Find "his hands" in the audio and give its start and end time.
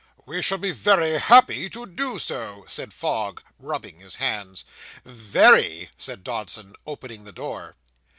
3.99-4.65